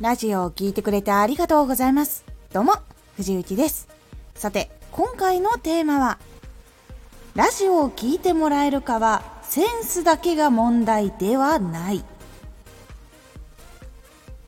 [0.00, 2.24] ラジオを聴いてくれてありがとうございます。
[2.52, 2.74] どうも、
[3.16, 3.88] 藤幸です。
[4.36, 6.20] さて、今回のテーマは、
[7.34, 12.04] ラジオを聴いてもらえるかは、センスだけが問題ではない。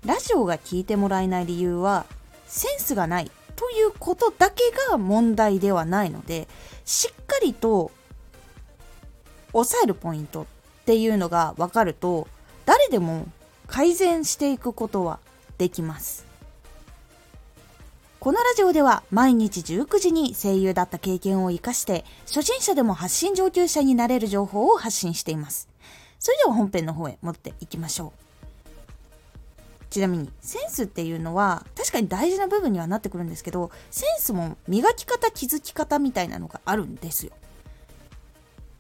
[0.07, 2.07] ラジオが聴いてもらえない理由は、
[2.47, 6.47] センスがないということだけが問題ではないので、
[6.85, 7.91] しっかりと
[9.51, 10.47] 抑えるポイントっ
[10.85, 12.29] ていうのが分かると、
[12.67, 13.27] 誰でも
[13.67, 15.19] 改善していくことは
[15.61, 16.25] できます。
[18.19, 25.69] このラジオでは毎日19時に声優だった経験を生かして初心者でも発信上級者になれる情報を発信しています。
[26.19, 29.91] それでは本編の方へ戻っていきましょう。
[29.91, 37.33] ちなみにセンスっていうのは確かに大事な部分にはなってくるんですけどセンスも磨き方気づき方みたいなのがあるんですよ。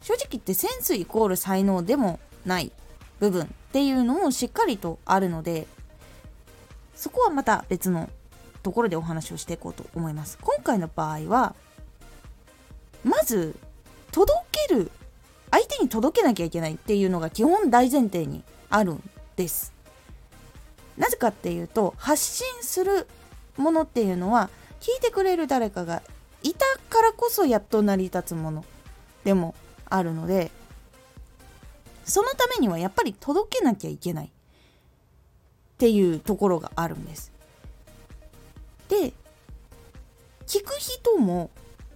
[0.01, 2.73] 正直言ってセンスイコール才能でもない
[3.19, 5.67] 部分っていうのもしっかりとあるので
[7.01, 8.11] そこはまた別の
[8.63, 10.37] ところでお話をしていこうと思います。
[10.43, 11.55] 今回の場合は
[13.03, 13.57] まず
[14.13, 14.33] 届
[14.69, 14.91] ける
[15.51, 19.73] 相手に届けなきゃいけないっていうのが基本大前提にあるんです。
[20.99, 23.09] なぜかっていうと発信する
[23.57, 26.03] ものっていうのは聞いてくれる誰かが
[26.43, 28.63] いたからこそやっと成り立つもの
[29.25, 29.55] でも
[29.89, 30.51] あるので
[32.05, 34.31] そのためにはやっぱり届けなきゃいけない。
[35.81, 37.33] っていうところがあるんです。
[38.91, 39.15] で
[40.47, 41.49] 聞く人も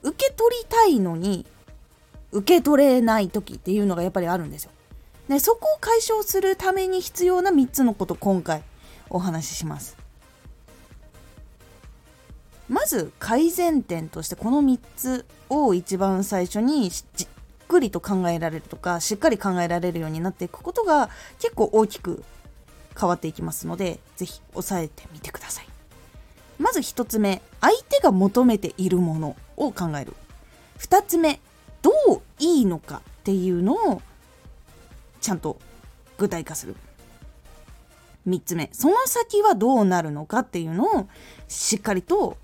[0.02, 1.44] 受け取りたいのに
[2.32, 4.70] 受け取れない時っていうのがやっぱりあるんですよ。
[5.28, 8.62] でそこを解消するために必要な3つのこと今回
[9.10, 9.98] お話しします。
[12.70, 17.28] まず改善点としてこの3つを一番最初にじっ
[17.68, 22.24] くりと考えられるとかしっかり考えられるようになっていくことが結構大きく
[22.98, 25.68] 変わっていきますので是非押さえてみてください。
[26.58, 30.14] まず1つ目相手が求めているものを考える。
[30.78, 31.40] 2つ目
[31.82, 34.02] どういいのかっていうのを
[35.20, 35.58] ちゃんと
[36.18, 36.76] 具体化する。
[38.28, 41.08] 3つ目その先はどうなるのかっていうのを
[41.48, 42.36] しっかりと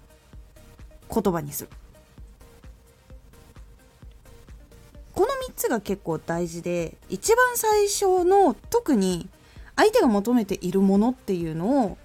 [1.12, 1.70] 言葉にする。
[5.14, 9.28] この3つが結構大事で一番最初の特に
[9.80, 11.96] 相手が求めているものっていうのを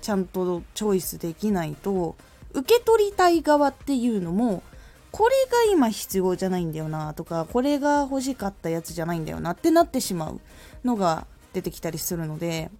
[0.00, 2.16] ちゃんとチョイスできないと
[2.54, 4.62] 受け取りたい側っていうのも
[5.10, 10.40] これが今必要じゃないんだよなとかこれが欲しかったやつじゃないんだよなってなってしまう
[10.86, 12.70] のが出てきたりするので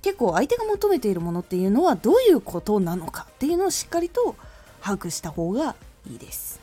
[0.00, 4.36] 結構相手が求めているものっていうのはどういうことなのかっていうのをしっかりと
[4.80, 5.76] 把握した方が
[6.10, 6.60] いいです。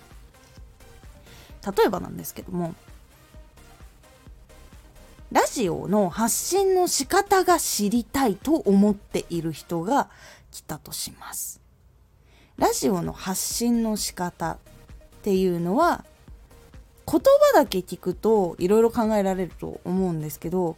[1.77, 2.73] 例えばなんですけども
[5.31, 10.09] ラジオの発信の仕方が知りたいと思っている人が
[10.51, 11.61] 来たとします。
[12.57, 14.57] ラジオの発信の仕方っ
[15.23, 16.05] ていうのは
[17.07, 17.19] 言
[17.53, 20.77] 葉だけ聞くといろいろ考えられると思うんですけど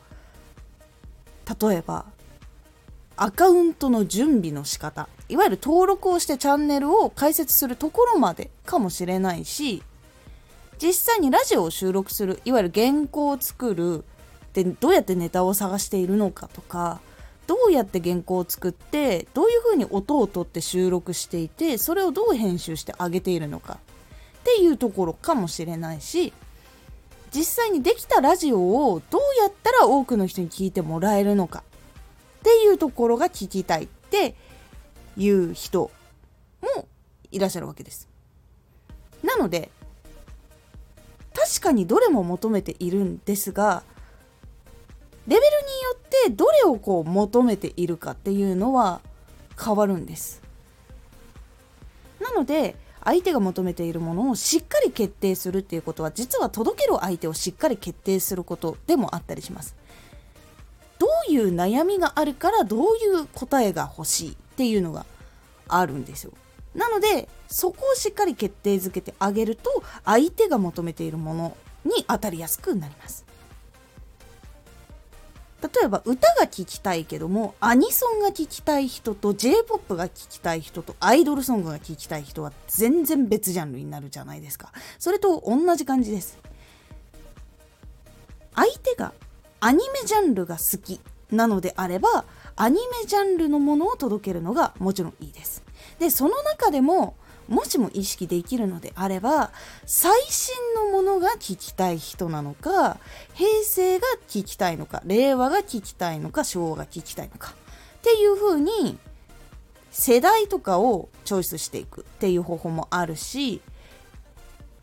[1.62, 2.06] 例えば
[3.18, 9.84] アカウントの準備の仕方いわゆる登録をしてチャンネルを開設するところまでかもしれないし
[10.82, 14.06] 実際にラジオを収録するいわゆる原稿を作る
[14.54, 17.02] でどうやってネタを探しているのかとか
[17.48, 23.78] どうやって原稿を作ってどういうふうに音を取って収録していてそれをどう編集してあげているのかっ
[24.44, 26.34] ていうところかもしれないし
[27.34, 31.64] 実際にできたラジオをどうやったら多くの人に聞いてもらえるのか
[32.40, 34.36] っていうところが聞きたいって
[35.18, 35.90] いう人
[36.62, 36.88] も
[37.32, 38.08] いらっしゃるわけです。
[39.24, 39.72] なので
[41.34, 43.84] 確かにどれも求めているんですが
[45.28, 49.02] レベルによってどれをこう求めているかっていうのは
[49.62, 50.42] 変わるんです。
[52.20, 59.76] なので相手が求めているものをしっかり決定するっていうことは実は届ける相手をしっかり決定することでもあったりします。
[61.00, 65.06] どういう悩みがあるからどういう答えが欲しいっていうのが
[65.68, 66.32] あるんですよ。
[66.76, 73.26] なのでそこをしっかり決定づけてあげると相手が求めているものに当たりやすくなります。
[75.64, 84.74] 例えば歌が聴きたいけどもアニソンが聴きたい人と J-POP が聴きたい人とアイドルソングが聴きたい人は全然別ジャンルになるじゃないですか。
[85.00, 86.38] それと同じ感じです。
[88.56, 89.14] 相手が
[89.62, 91.00] アニメジャンルが好き
[91.32, 92.26] なのであれば
[92.56, 95.64] アニメジャンルのものを届けるのがもちろんいいです。
[95.98, 97.16] でその中でも
[97.48, 99.52] もしも意識できるのであれば
[99.86, 102.98] 最新のものが聞きたい人なのか
[103.34, 108.98] 平成が聞きたいのか令和が聞きたいのか昭和が聞きたいのかっていう風に
[109.92, 113.62] 世代とかをチョイスしていくっていう方法もあるし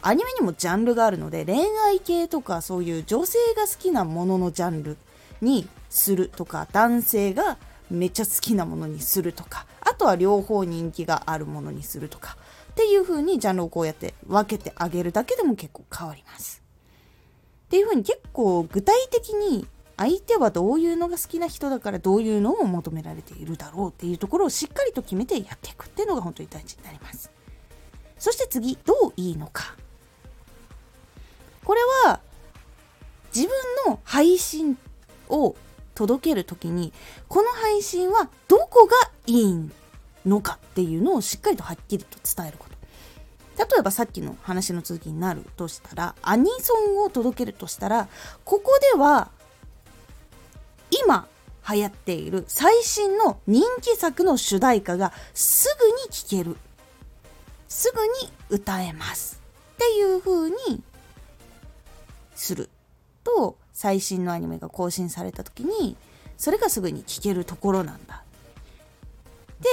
[0.03, 4.97] アニメにもジャンルがあるので恋愛系とかそういう女性が好きなもののジャンル
[5.41, 7.59] にするとか男性が
[7.91, 12.37] めっちゃ好きなものにするとかあとは両方人気があるものにするとか
[12.81, 16.63] っていう風にジャンルをこうやって分けてあげるだけでも結構変わります。
[17.67, 19.67] っていう風に結構具体的に
[19.99, 27.31] 相手はどういうのが好きな人だからどういうのを求められているだろうっていうところをしっかりと決めてやっていくっていうのが本当に大事になります。
[28.19, 29.77] そして次、どういいのか。
[31.63, 32.21] これは
[33.35, 33.53] 自分
[33.93, 34.79] の配信
[35.29, 35.55] を
[35.95, 36.95] 届ける時に
[37.29, 38.97] この配信はどこが
[39.27, 39.71] いいん
[40.27, 42.71] のかっていうのをしっかりとはっきりと伝えること
[43.61, 48.09] 例えばさっきの話の続きになるとしたらアニソンを届けるとしたら
[48.45, 49.31] ここでは
[51.05, 51.27] 今
[51.69, 56.57] 流行っている最新の人気作の主題歌がすぐに聴ける
[57.69, 59.41] すぐに歌えます
[59.75, 60.83] っていう風に
[62.35, 62.71] する
[63.23, 65.97] と最新のアニメが更新された時に
[66.37, 68.25] それがすぐに聴けるところなんだ。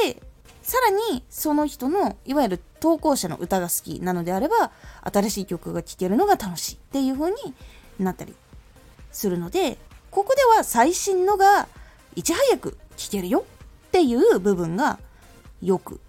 [0.04, 0.22] で
[0.68, 4.72] さらにその人のいわゆる投稿者の歌が好きなのであれば
[5.02, 7.38] 新しい曲が聴けるのが楽しいっていう風に
[8.00, 8.36] なったり
[9.14, 9.78] するので
[10.12, 11.70] ここでは最新のが
[12.16, 13.46] いち早く聴けるよ
[13.88, 15.00] っていう部分が
[15.64, 16.02] よく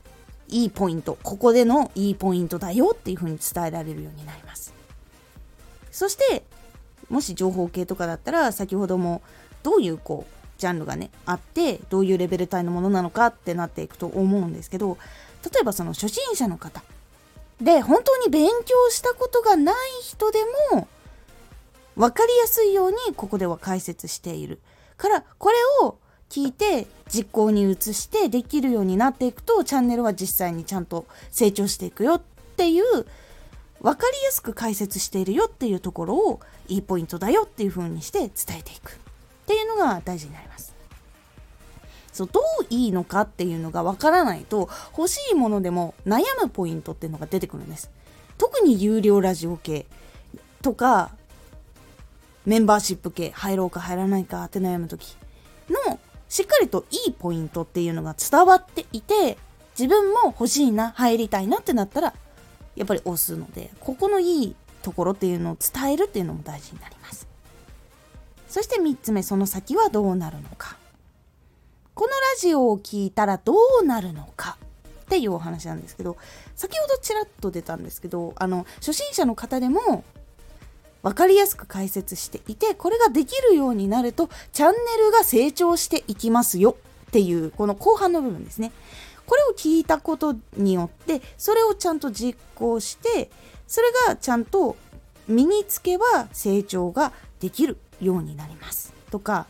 [0.49, 4.75] いいポイントここでのいいポイントだよっていう風に伝えられるようになります。
[5.93, 6.43] そして
[7.09, 9.23] もし情報系とかだったら先ほども
[9.63, 14.99] どういうこうジャンルがねあってどういうレベル帯のものなのかってなっていくと思うんですけど
[15.45, 16.83] 例えばその初心者の方
[17.61, 20.39] で本当に勉強したことがない人で
[20.73, 20.89] も
[21.97, 24.61] 分かりやすいようにここでは解説している。
[24.97, 32.23] からこれを聞いて実行に移してできるようになっていくとチャンネルは実際にちゃんと成長していくよっ
[32.57, 32.85] ていう
[33.81, 38.99] 分かりやすく解説しているよっていうところをいいポイントだよっていう風にして伝えていく。
[39.49, 40.75] っていうのが大事になります。
[42.13, 47.91] そうどういいのかっていうのがわからないと欲しいものでも悩むポイントっていうのが出てくるんです。
[48.37, 49.87] 特に有料ラジオ系
[50.61, 51.13] とか
[52.45, 55.17] メンバーシップ系入ろうか入らないかって悩む時
[55.71, 55.99] の
[56.29, 59.39] しっかりといいポイントっていうのが伝わっていて
[59.79, 62.13] 自分も欲しいな入りたいなってなったら
[62.77, 66.98] やっぱり押すのでここのいいところっていうのを伝えるっていうのも大事になります
[68.59, 70.77] そして3つ目その先はどうなるのか。
[71.95, 74.59] このラジオを聞いたらどうなるのか。
[75.03, 76.17] っていうお話なんですけど
[76.57, 80.03] 先ほどちらっと出たんですけどあの初心者の方でも
[81.03, 86.77] 分かりやすく解説していてこれができるようになるとチャンネルが成長していきますよ。
[87.07, 88.73] っていうこの後半の部分ですね。
[89.25, 93.31] これを聞いたことによってそれをちゃんと実行して
[93.69, 94.75] それがちゃんと
[95.29, 97.79] 身につけば成長ができる。
[98.01, 98.93] ようになります。
[99.11, 99.47] とか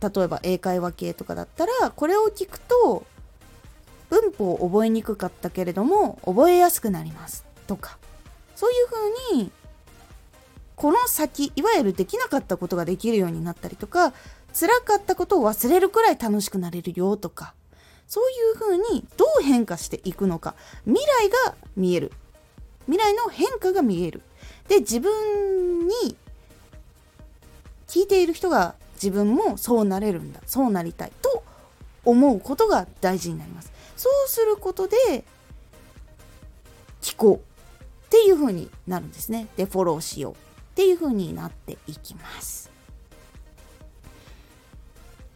[0.00, 3.04] 例えば英会話系とかだったらこれを聞くと
[4.10, 7.44] 文法を覚えにくかったけれども覚えやすくなります。
[7.66, 7.98] とか
[8.54, 9.50] そういうふうに
[10.76, 14.12] この先いわゆるできなかったことができるようになったりとか
[14.58, 17.16] 辛かったことを忘れるくらい楽しくなれるよ。
[17.16, 17.54] とか
[18.06, 20.54] そういうふうにどう変化していくのか
[20.86, 22.12] 未来が見える。
[22.86, 24.22] 未来の変化が見える。
[24.68, 26.16] で自分に
[27.86, 31.42] 聞いている人が自分もそうなれるんだそうなりたいと
[32.04, 33.72] 思うことが大事になります。
[33.96, 35.24] そうすることで
[37.00, 37.40] 聞こうっ
[38.10, 39.48] ていう風になるんですね。
[39.56, 40.36] でフォローしようっ
[40.74, 42.70] ていう風になっていきます。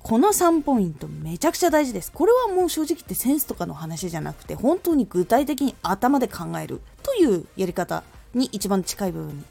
[0.02, 2.10] この3ポイントめちゃくちゃ大事です。
[2.12, 8.02] これはもう正直言ってセンスとかの話じゃなくて本当に具体的に頭で考えるというやり方
[8.34, 9.44] に一番近い部分に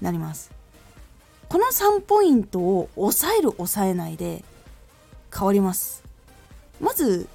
[0.00, 0.50] なります。
[1.48, 4.44] この3ポイントを抑える抑えないで
[5.34, 6.04] 変わります。
[6.80, 7.28] まず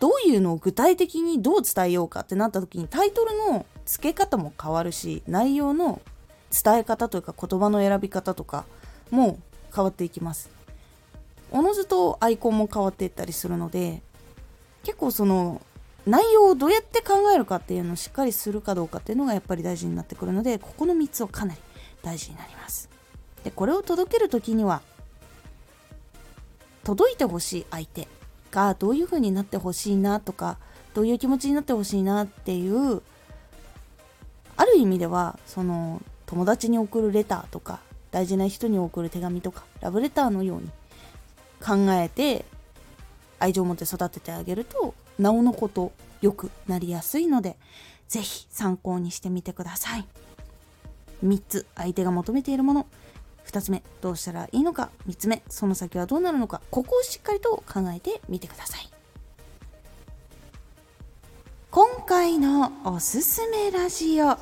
[0.00, 6.02] どういうのを具体的にどう伝えようかってなった時にタイトルの付け方も変わるし内容の
[6.50, 8.66] 伝え方というか言葉の選び方とか
[9.10, 9.38] も
[9.74, 10.50] 変わっていきます。
[11.50, 14.02] おのずとアイコンも変わっていったりするので
[14.82, 15.62] 結構その
[16.06, 21.60] 内容をどうやって考えるかっていうのをしっかりするかどうかっていうのがやっぱり大事になってくるのでここの3つはかなり
[22.02, 22.90] 大事になります。
[23.42, 24.82] でこれを届ける時には
[26.82, 28.08] 届いてほしい相手
[28.50, 30.58] がどういう風になってほしいなとか
[30.92, 33.02] どういう気持ちになってほしいなっていう
[34.56, 37.80] ある意味ではその友達に送るレターとか
[38.10, 40.70] 大事な人に送る手紙とかラブレターのように
[41.60, 42.44] 考えて
[43.38, 47.56] 愛情を持って育ててあげるとなおのこと良くなりやすいので
[48.08, 50.06] 是非参考にしてみてください。
[51.24, 52.86] 3つ相手が求めているもの。
[53.46, 54.90] 2つ目どうしたらいいのか。
[55.06, 56.60] 3つ目その先はどうなるのか。
[56.70, 58.88] ここをしっかりと考えてみてください。
[61.70, 64.36] 今回のおすすめラジオ。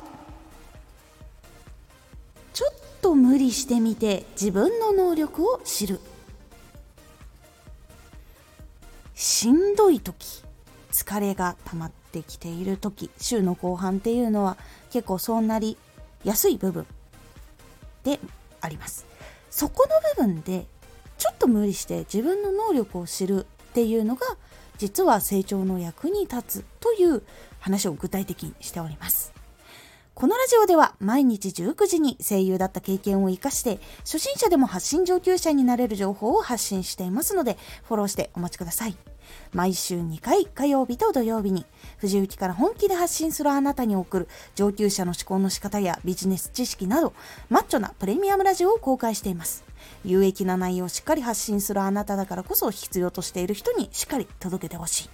[2.53, 5.99] ちょっと無理してみて自分の能力を知る。
[9.15, 10.42] しんどい時。
[10.93, 14.57] 疲れが溜まってきている時週の後半っていうのは
[14.91, 15.75] 結構そうなり
[16.23, 16.85] やすい部分
[18.03, 18.19] で
[18.61, 19.05] あります。
[19.49, 20.67] そこの部分で
[21.17, 24.25] ちょっと無理して自分の能力を知るっていうのが
[24.77, 27.23] 実は成長の役に立つという
[27.59, 29.33] 話を具体的にしております。
[30.15, 38.95] このラジオでは毎日19時に声優だった経験を活かして初心者でも発信上級者になれる情報を発信していますのでフォローしてお待ちください。
[39.53, 41.65] 毎週2回火曜日と土曜日に
[41.97, 47.13] 藤雪から本気で発信するあなたに送る上級者の思考の仕方やビジネス知識など
[47.49, 49.63] マッチョなプレミアムラジオを公開しています。
[50.05, 55.09] 有益な内容をしっかり発信するあなただからこそ必要としている人にしっかり届けてほしい。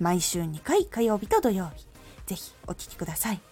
[0.00, 1.86] 毎週2回火曜日と土曜日。
[2.26, 3.51] ぜひお聴きください。